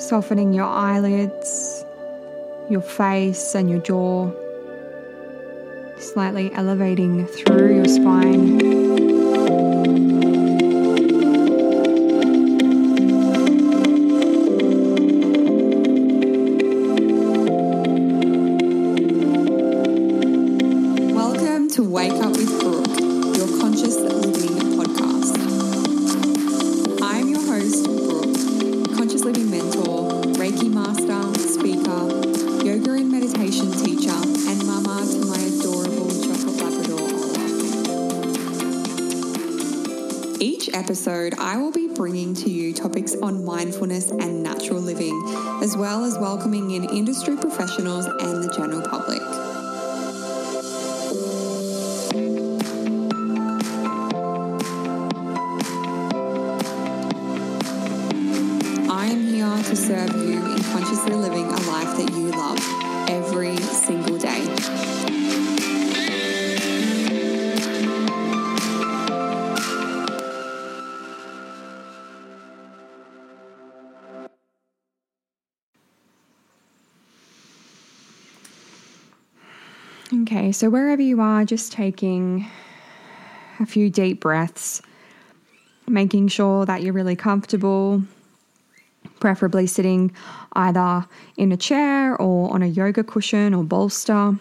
[0.00, 1.84] Softening your eyelids,
[2.70, 4.32] your face, and your jaw.
[5.98, 8.79] Slightly elevating through your spine.
[41.10, 45.20] Episode, I will be bringing to you topics on mindfulness and natural living,
[45.60, 48.82] as well as welcoming in industry professionals and the general
[80.12, 82.44] Okay, so wherever you are, just taking
[83.60, 84.82] a few deep breaths,
[85.86, 88.02] making sure that you're really comfortable,
[89.20, 90.10] preferably sitting
[90.54, 94.34] either in a chair or on a yoga cushion or bolster.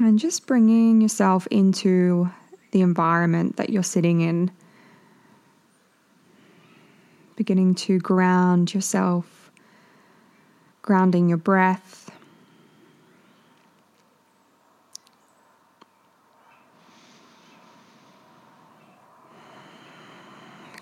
[0.00, 2.28] And just bringing yourself into
[2.72, 4.50] the environment that you're sitting in,
[7.34, 9.43] beginning to ground yourself
[10.84, 12.10] grounding your breath.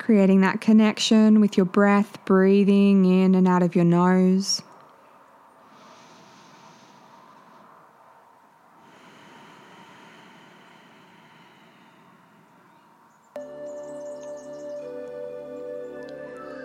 [0.00, 4.60] Creating that connection with your breath, breathing in and out of your nose.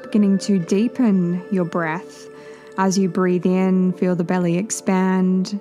[0.04, 2.30] beginning to deepen your breath
[2.78, 5.60] as you breathe in, feel the belly expand.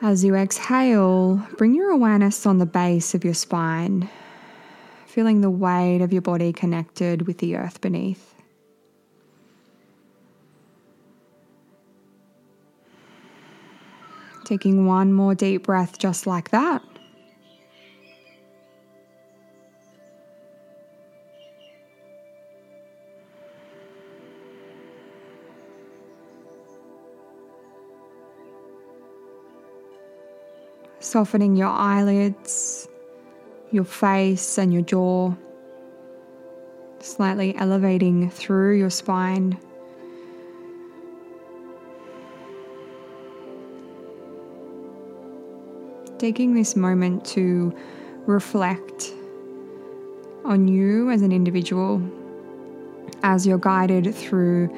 [0.00, 4.08] As you exhale, bring your awareness on the base of your spine,
[5.06, 8.34] feeling the weight of your body connected with the earth beneath.
[14.44, 16.82] Taking one more deep breath just like that.
[31.14, 32.88] Softening your eyelids,
[33.70, 35.32] your face, and your jaw,
[36.98, 39.56] slightly elevating through your spine.
[46.18, 47.72] Taking this moment to
[48.26, 49.14] reflect
[50.44, 52.02] on you as an individual
[53.22, 54.68] as you're guided through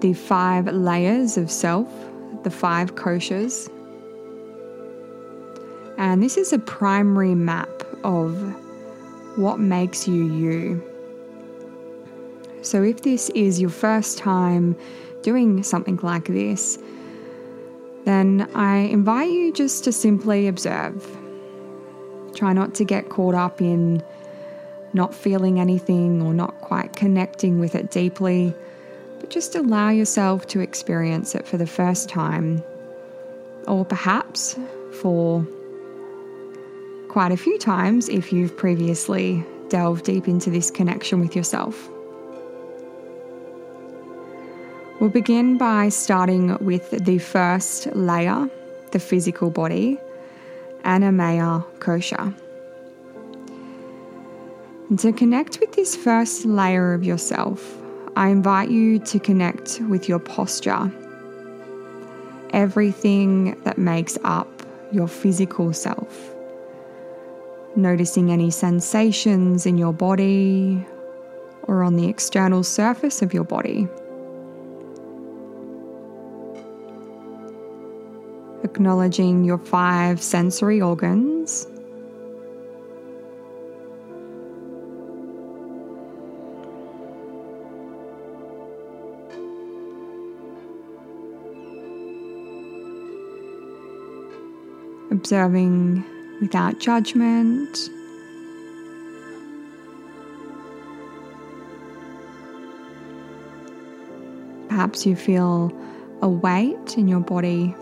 [0.00, 1.88] the five layers of self,
[2.42, 3.70] the five koshas
[5.98, 7.68] and this is a primary map
[8.04, 8.36] of
[9.36, 10.82] what makes you you.
[12.62, 14.76] So, if this is your first time
[15.22, 16.78] doing something like this,
[18.04, 21.04] then I invite you just to simply observe.
[22.34, 24.02] Try not to get caught up in
[24.92, 28.54] not feeling anything or not quite connecting with it deeply,
[29.18, 32.62] but just allow yourself to experience it for the first time,
[33.66, 34.56] or perhaps
[35.00, 35.46] for
[37.18, 41.90] quite a few times if you've previously delved deep into this connection with yourself.
[45.00, 48.48] We'll begin by starting with the first layer,
[48.92, 49.98] the physical body,
[50.84, 52.32] Annamaya Kosha.
[54.88, 57.82] And to connect with this first layer of yourself,
[58.14, 60.92] I invite you to connect with your posture,
[62.50, 64.62] everything that makes up
[64.92, 66.37] your physical self
[67.76, 70.84] noticing any sensations in your body
[71.62, 73.86] or on the external surface of your body.
[78.64, 81.66] Acknowledging your five sensory organs.
[95.10, 96.04] Observing
[96.40, 97.90] without judgment.
[104.68, 105.72] Perhaps you feel
[106.22, 107.74] a weight in your body,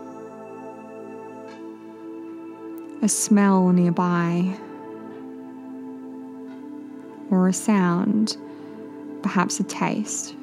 [3.02, 4.56] a smell nearby,
[7.30, 8.36] or a sound,
[9.22, 10.34] perhaps a taste.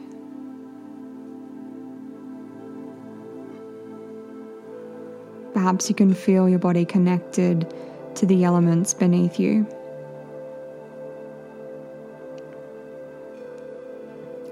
[5.54, 7.74] Perhaps you can feel your body connected
[8.16, 9.68] to the elements beneath you.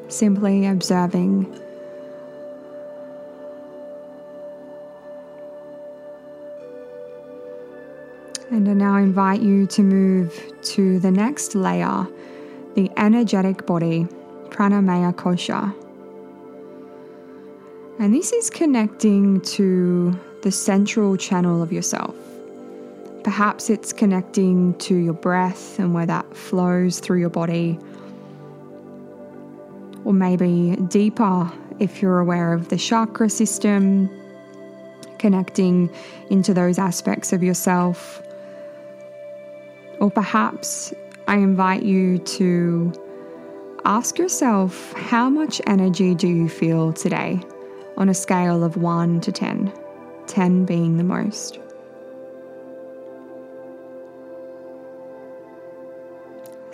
[0.08, 1.46] Simply observing.
[8.52, 12.06] And I now invite you to move to the next layer,
[12.76, 14.08] the energetic body,
[14.50, 15.74] pranamaya kosha.
[17.98, 22.16] And this is connecting to the central channel of yourself.
[23.24, 27.78] Perhaps it's connecting to your breath and where that flows through your body.
[30.04, 34.10] Or maybe deeper if you're aware of the chakra system,
[35.20, 35.90] connecting
[36.32, 38.22] into those aspects of yourself.
[40.00, 40.92] Or perhaps
[41.28, 42.92] I invite you to
[43.86, 47.40] ask yourself how much energy do you feel today
[47.98, 49.72] on a scale of 1 to 10,
[50.28, 51.60] 10 being the most.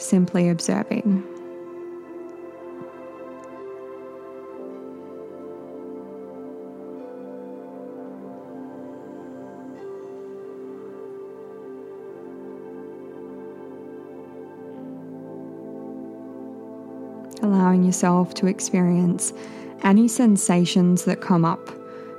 [0.07, 1.24] Simply observing.
[17.44, 19.33] Allowing yourself to experience
[19.83, 21.69] any sensations that come up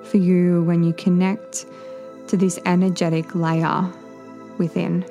[0.05, 1.67] for you when you connect
[2.29, 3.91] to this energetic layer
[4.59, 5.05] within.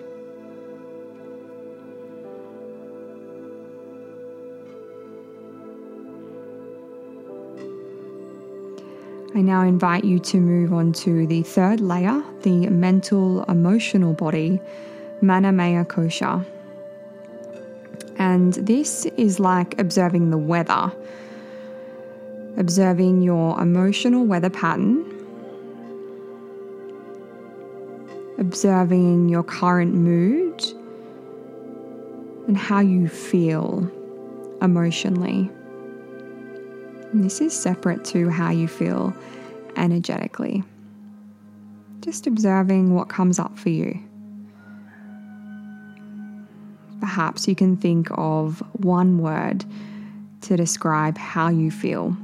[9.38, 14.60] I now invite you to move on to the third layer, the mental emotional body,
[15.22, 16.44] Manamaya Kosha.
[18.18, 20.92] And this is like observing the weather,
[22.58, 25.06] observing your emotional weather pattern,
[28.40, 30.64] observing your current mood,
[32.48, 33.88] and how you feel
[34.64, 35.52] emotionally.
[37.20, 39.14] This is separate to how you feel
[39.76, 40.64] energetically.
[42.02, 44.00] Just observing what comes up for you.
[47.00, 49.66] Perhaps you can think of one word
[50.42, 52.16] to describe how you feel.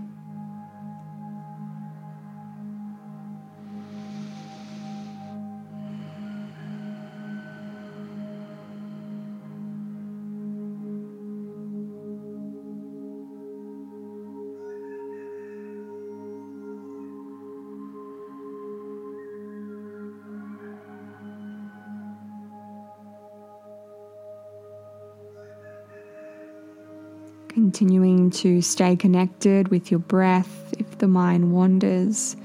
[27.53, 32.35] Continuing to stay connected with your breath if the mind wanders.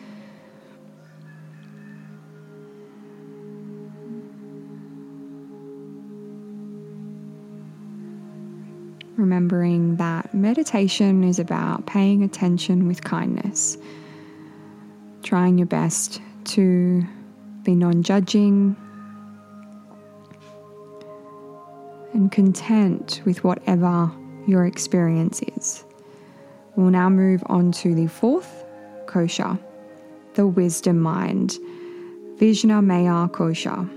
[9.16, 13.78] Remembering that meditation is about paying attention with kindness,
[15.22, 17.02] trying your best to
[17.62, 18.76] be non judging
[22.12, 24.12] and content with whatever
[24.48, 25.84] your experience is.
[26.74, 28.64] We'll now move on to the fourth
[29.04, 29.58] kosha,
[30.34, 31.58] the wisdom mind,
[32.36, 33.88] Vijna Maya kosha,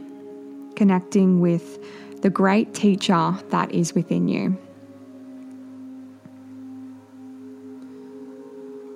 [0.75, 1.79] connecting with
[2.22, 4.58] the great teacher that is within you.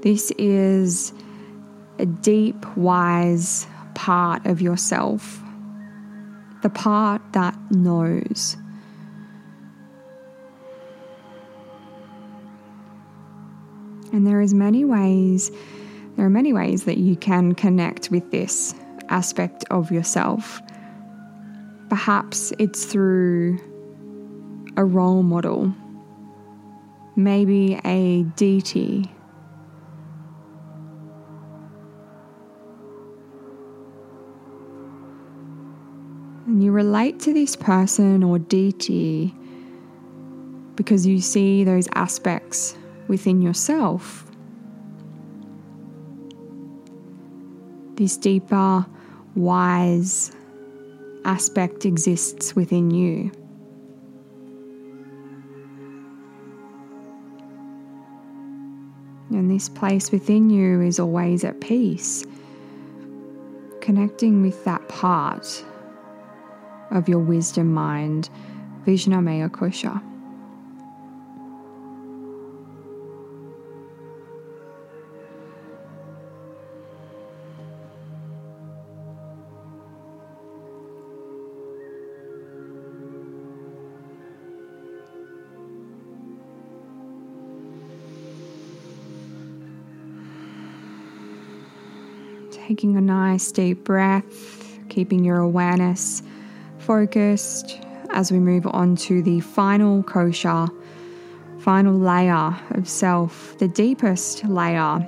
[0.02, 1.14] This is
[2.00, 5.42] a deep, wise part of yourself,
[6.64, 8.58] the part that knows
[14.16, 15.52] And there is many ways
[16.16, 18.74] there are many ways that you can connect with this
[19.10, 20.62] aspect of yourself.
[21.90, 23.60] Perhaps it's through
[24.78, 25.74] a role model,
[27.18, 29.12] maybe a deity.
[36.48, 39.36] And you relate to this person or deity
[40.76, 44.26] because you see those aspects within yourself.
[47.96, 48.86] This deeper,
[49.36, 50.32] wise
[51.24, 53.32] aspect exists within you.
[59.32, 62.26] And this place within you is always at peace,
[63.82, 65.64] connecting with that part
[66.92, 68.30] of your wisdom mind,
[68.86, 70.02] Vijnanamaya Kosha.
[92.68, 96.24] Taking a nice deep breath, keeping your awareness
[96.80, 97.80] focused
[98.10, 100.68] as we move on to the final kosha,
[101.60, 105.08] final layer of self, the deepest layer,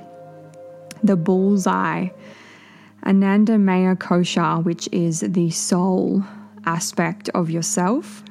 [1.02, 2.08] the bullseye,
[3.04, 6.22] Anandamaya kosha, which is the soul
[6.64, 8.22] aspect of yourself.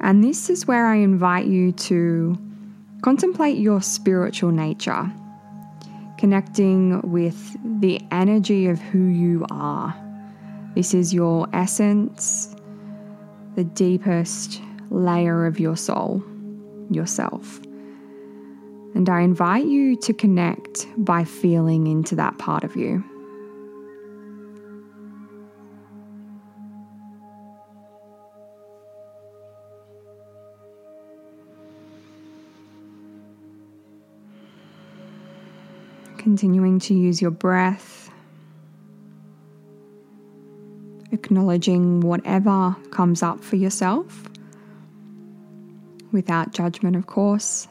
[0.00, 2.38] And this is where I invite you to
[3.00, 5.10] contemplate your spiritual nature
[6.24, 9.94] connecting with the energy of who you are.
[10.74, 12.56] This is your essence,
[13.56, 16.24] the deepest layer of your soul,
[16.90, 17.60] yourself.
[18.94, 23.04] And I invite you to connect by feeling into that part of you.
[36.34, 38.10] Continuing to use your breath,
[41.12, 44.24] acknowledging whatever comes up for yourself
[46.10, 47.68] without judgment, of course.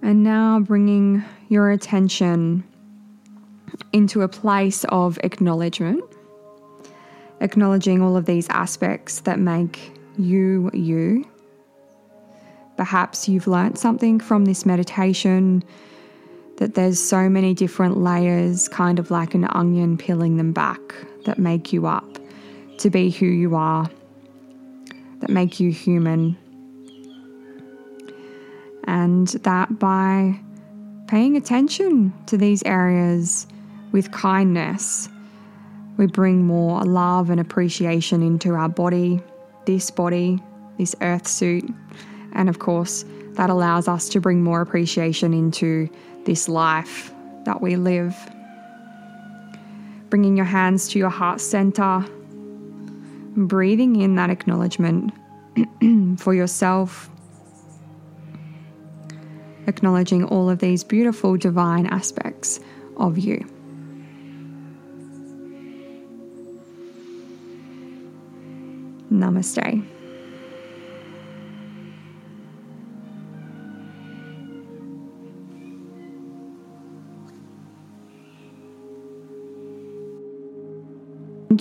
[0.00, 2.64] And now bringing your attention
[3.92, 6.02] into a place of acknowledgement,
[7.42, 11.26] acknowledging all of these aspects that make you you
[12.76, 15.64] Perhaps you've learnt something from this meditation
[16.58, 20.80] that there's so many different layers, kind of like an onion peeling them back,
[21.24, 22.18] that make you up
[22.78, 23.90] to be who you are,
[25.20, 26.36] that make you human.
[28.84, 30.38] And that by
[31.08, 33.46] paying attention to these areas
[33.92, 35.08] with kindness,
[35.96, 39.20] we bring more love and appreciation into our body,
[39.64, 40.42] this body,
[40.78, 41.64] this earth suit,
[42.32, 45.88] and of course, that allows us to bring more appreciation into
[46.24, 47.12] this life
[47.44, 48.14] that we live.
[50.10, 52.04] Bringing your hands to your heart center,
[53.36, 55.12] breathing in that acknowledgement
[56.18, 57.10] for yourself,
[59.66, 62.60] acknowledging all of these beautiful divine aspects
[62.96, 63.44] of you.
[69.10, 69.95] Namaste.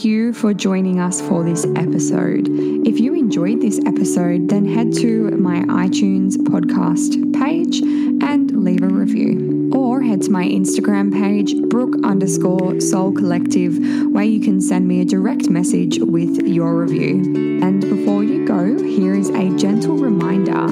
[0.04, 2.48] You for joining us for this episode.
[2.88, 8.88] If you enjoyed this episode, then head to my iTunes podcast page and leave a
[8.88, 9.72] review.
[9.74, 13.78] Or head to my Instagram page, Brooke underscore Soul Collective,
[14.12, 17.62] where you can send me a direct message with your review.
[17.64, 20.68] And before you go, here is a gentle reminder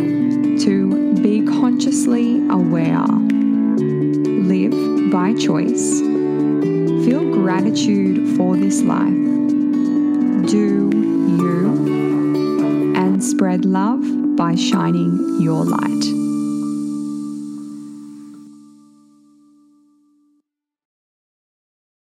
[0.66, 3.06] to be consciously aware,
[4.44, 6.02] live by choice
[7.04, 8.03] Feel gratitude
[8.38, 9.14] for this life.
[10.50, 10.90] Do
[11.38, 14.02] you and spread love
[14.36, 16.13] by shining your light.